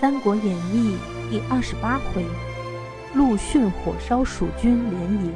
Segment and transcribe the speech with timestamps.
[0.00, 0.96] 三国演义》
[1.30, 2.24] 第二十八回，
[3.12, 5.30] 陆逊火烧蜀军连营。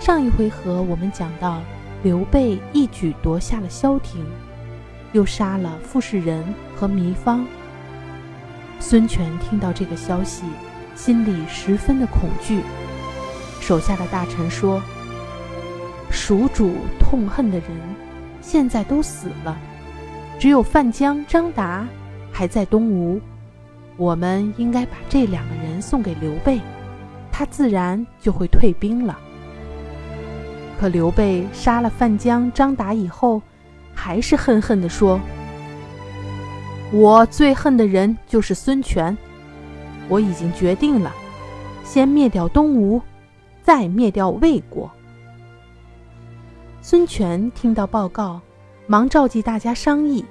[0.00, 1.60] 上一回合我们讲到，
[2.02, 4.26] 刘备一举夺下了萧亭，
[5.12, 6.42] 又杀了傅士仁
[6.74, 7.46] 和糜芳。
[8.80, 10.42] 孙权听到这个消息，
[10.96, 12.62] 心里十分的恐惧。
[13.60, 14.82] 手下的大臣说
[16.10, 17.68] ：“蜀主痛恨的人，
[18.40, 19.56] 现在都死了，
[20.40, 21.86] 只有范江、张达。”
[22.38, 23.20] 还在东吴，
[23.96, 26.60] 我们应该把这两个人送给刘备，
[27.32, 29.18] 他自然就会退兵了。
[30.78, 33.42] 可刘备杀了范江、张达以后，
[33.92, 35.18] 还是恨恨地说
[36.94, 39.18] ：“我最恨的人就是孙权，
[40.08, 41.12] 我已经决定了，
[41.82, 43.02] 先灭掉东吴，
[43.64, 44.88] 再灭掉魏国。”
[46.80, 48.40] 孙权听到报告，
[48.86, 50.24] 忙召集大家商议。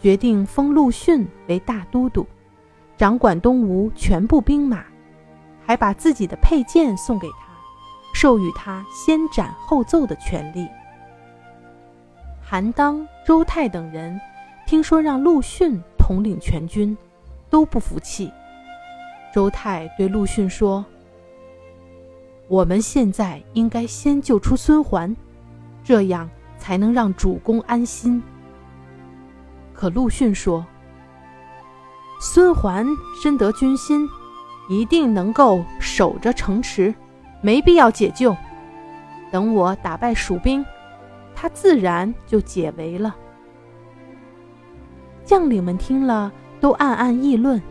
[0.00, 2.26] 决定封陆逊为大都督，
[2.96, 4.84] 掌管东吴全部兵马，
[5.64, 7.48] 还把自己的佩剑送给他，
[8.14, 10.68] 授予他先斩后奏的权利。
[12.40, 14.18] 韩当、周泰等人
[14.66, 16.96] 听说让陆逊统领全军，
[17.50, 18.32] 都不服气。
[19.34, 20.84] 周泰对陆逊说
[22.48, 25.14] ：“我们现在应该先救出孙桓，
[25.84, 28.22] 这样才能让主公安心。”
[29.78, 30.66] 可陆逊说
[32.20, 32.84] ：“孙桓
[33.22, 34.08] 深得军心，
[34.68, 36.92] 一定能够守着城池，
[37.40, 38.36] 没必要解救。
[39.30, 40.66] 等我打败蜀兵，
[41.32, 43.14] 他自然就解围了。”
[45.22, 47.62] 将领们听了，都暗暗议论。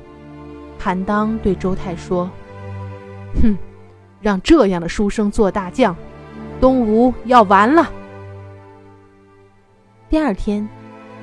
[0.80, 2.32] 韩当对周泰说
[3.44, 3.58] ：“哼，
[4.22, 5.94] 让这样的书生做大将，
[6.62, 7.92] 东吴要完了。”
[10.08, 10.66] 第二天。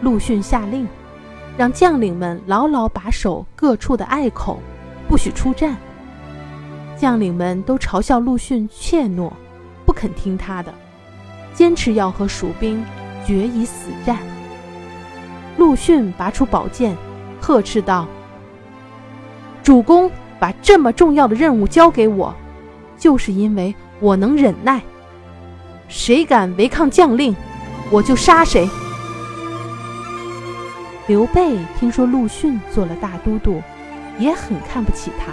[0.00, 0.86] 陆逊下令，
[1.56, 4.60] 让将领们牢牢把守各处的隘口，
[5.08, 5.76] 不许出战。
[6.96, 9.32] 将领们都嘲笑陆逊怯懦，
[9.84, 10.72] 不肯听他的，
[11.52, 12.84] 坚持要和蜀兵
[13.26, 14.18] 决一死战。
[15.56, 16.96] 陆逊拔出宝剑，
[17.40, 18.06] 呵斥道
[19.62, 22.34] ：“主公把这么重要的任务交给我，
[22.98, 24.82] 就是因为我能忍耐。
[25.88, 27.34] 谁敢违抗将令，
[27.90, 28.68] 我就杀谁。”
[31.06, 33.62] 刘备听说陆逊做了大都督，
[34.18, 35.32] 也很看不起他，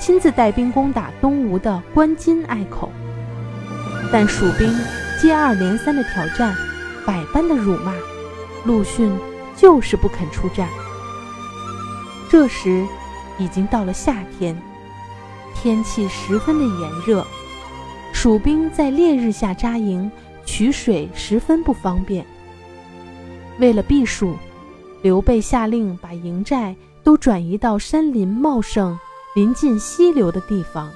[0.00, 2.90] 亲自带兵攻打东吴的关津隘口。
[4.10, 4.68] 但蜀兵
[5.20, 6.52] 接二连三的挑战，
[7.06, 7.92] 百般的辱骂，
[8.64, 9.12] 陆逊
[9.56, 10.68] 就是不肯出战。
[12.28, 12.84] 这时
[13.38, 14.60] 已经到了夏天，
[15.54, 17.24] 天气十分的炎热，
[18.12, 20.10] 蜀兵在烈日下扎营，
[20.44, 22.26] 取水十分不方便。
[23.60, 24.36] 为了避暑。
[25.04, 28.98] 刘备下令把营寨都转移到山林茂盛、
[29.34, 30.90] 临近溪流的地方。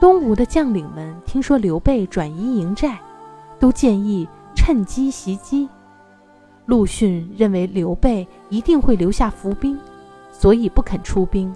[0.00, 2.98] 东吴的将领们听说刘备转移营寨，
[3.60, 5.68] 都建议趁机袭击。
[6.66, 9.78] 陆逊认为刘备一定会留下伏兵，
[10.32, 11.54] 所以不肯出兵。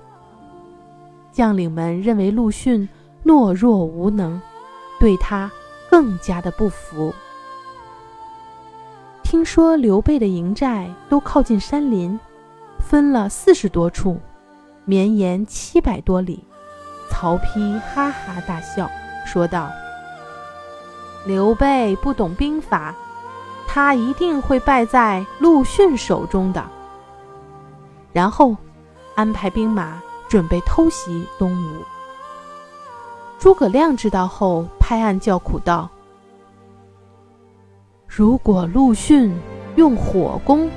[1.32, 2.88] 将领们认为陆逊
[3.24, 4.40] 懦弱无能，
[5.00, 5.50] 对他
[5.90, 7.12] 更加的不服。
[9.30, 12.18] 听说刘备的营寨都靠近山林，
[12.78, 14.18] 分了四十多处，
[14.86, 16.42] 绵延七百多里。
[17.10, 18.90] 曹丕哈哈大笑，
[19.26, 19.68] 说道
[21.28, 22.94] ：“刘备不懂兵法，
[23.66, 26.64] 他一定会败在陆逊手中的。”
[28.14, 28.56] 然后
[29.14, 31.82] 安排兵马准备偷袭东吴。
[33.38, 35.86] 诸葛亮知道后，拍案叫苦道。
[38.18, 39.32] 如果陆逊
[39.76, 40.68] 用火攻，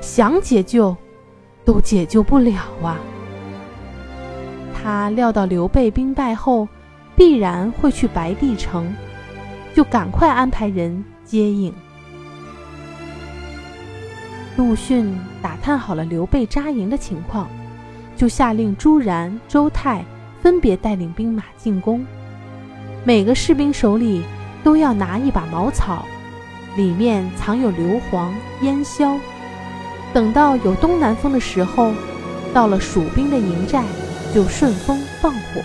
[0.00, 0.96] 想解救
[1.62, 2.96] 都解救不了啊！
[4.72, 6.66] 他料到刘备兵败后
[7.14, 8.90] 必然会去白帝城，
[9.74, 11.70] 就赶快安排人接应。
[14.56, 17.46] 陆逊打探好了刘备扎营的情况，
[18.16, 20.02] 就下令朱然、周泰
[20.40, 22.06] 分别带领兵马进攻，
[23.04, 24.22] 每个士兵手里
[24.62, 26.06] 都要拿一把茅草。
[26.76, 28.28] 里面藏有硫磺、
[28.62, 29.16] 烟硝，
[30.12, 31.92] 等到有东南风的时候，
[32.52, 33.84] 到了蜀兵的营寨，
[34.34, 35.62] 就顺风放火。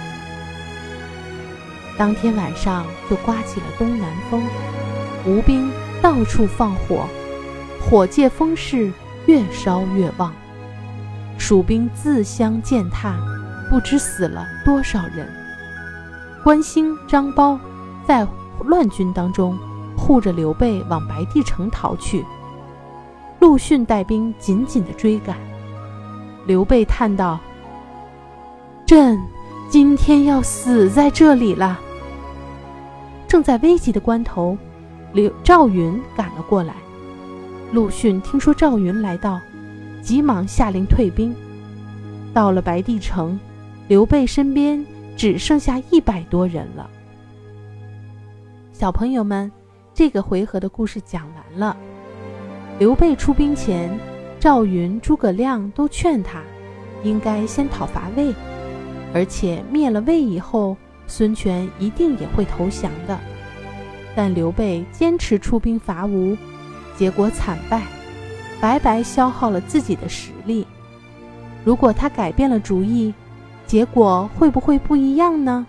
[1.98, 4.44] 当天晚上就刮起了东南风，
[5.26, 5.72] 吴兵
[6.02, 7.06] 到处放火，
[7.82, 8.92] 火借风势
[9.26, 10.32] 越烧越旺，
[11.38, 13.16] 蜀兵自相践踏，
[13.70, 15.28] 不知死了多少人。
[16.44, 17.60] 关兴、张苞
[18.08, 18.26] 在
[18.64, 19.58] 乱军当中。
[20.00, 22.26] 护着刘备往白帝城逃去，
[23.40, 25.38] 陆逊带兵紧紧的追赶。
[26.48, 27.38] 刘备叹道
[28.88, 29.20] ：“朕
[29.70, 31.80] 今天要死在这里了。”
[33.28, 34.58] 正在危急的关头，
[35.14, 36.74] 刘赵云赶了过来。
[37.72, 39.40] 陆逊听说赵云来到，
[40.02, 41.36] 急忙下令退兵。
[42.34, 43.40] 到了白帝城，
[43.88, 44.84] 刘备身边
[45.16, 46.90] 只剩下一百多人了。
[48.72, 49.52] 小朋友们，
[50.00, 51.76] 这个回合的故事讲完了。
[52.80, 53.92] 刘备出兵前，
[54.40, 56.42] 赵云、诸葛亮都劝他，
[57.04, 58.34] 应该先讨伐魏，
[59.14, 63.20] 而且灭了魏以后，孙权一定也会投降的。
[64.16, 66.34] 但刘备坚持出兵伐吴，
[66.96, 67.82] 结果惨败，
[68.62, 70.66] 白白消耗了自己的实力。
[71.66, 73.14] 如果他改变了主意，
[73.68, 75.68] 结果会不会不一样呢？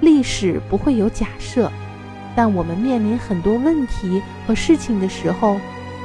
[0.00, 1.70] 历史不会有假设，
[2.34, 5.58] 但我们面临很多问题和事情的时候。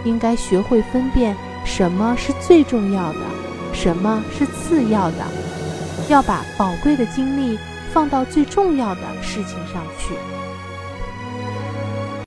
[0.05, 1.35] 应该学会分辨
[1.65, 3.19] 什么是最重要的，
[3.73, 5.17] 什么是次要的，
[6.07, 7.57] 要把宝贵的精力
[7.91, 10.13] 放到最重要的事情上去。